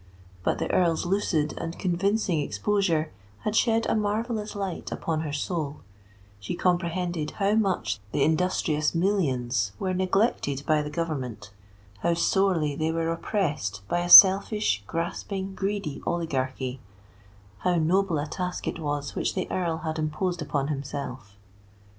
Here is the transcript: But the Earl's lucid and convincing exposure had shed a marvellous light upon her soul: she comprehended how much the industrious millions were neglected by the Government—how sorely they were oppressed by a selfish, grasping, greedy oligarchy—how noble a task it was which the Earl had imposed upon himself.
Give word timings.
But 0.43 0.57
the 0.57 0.71
Earl's 0.71 1.05
lucid 1.05 1.53
and 1.59 1.77
convincing 1.77 2.39
exposure 2.39 3.11
had 3.41 3.55
shed 3.55 3.85
a 3.87 3.93
marvellous 3.95 4.55
light 4.55 4.91
upon 4.91 5.21
her 5.21 5.31
soul: 5.31 5.81
she 6.39 6.55
comprehended 6.55 7.29
how 7.37 7.53
much 7.53 7.99
the 8.11 8.23
industrious 8.23 8.95
millions 8.95 9.73
were 9.77 9.93
neglected 9.93 10.63
by 10.65 10.81
the 10.81 10.89
Government—how 10.89 12.15
sorely 12.15 12.75
they 12.75 12.91
were 12.91 13.11
oppressed 13.11 13.83
by 13.87 13.99
a 13.99 14.09
selfish, 14.09 14.83
grasping, 14.87 15.53
greedy 15.53 16.01
oligarchy—how 16.07 17.75
noble 17.75 18.17
a 18.17 18.25
task 18.25 18.67
it 18.67 18.79
was 18.79 19.13
which 19.13 19.35
the 19.35 19.47
Earl 19.51 19.77
had 19.85 19.99
imposed 19.99 20.41
upon 20.41 20.69
himself. 20.69 21.37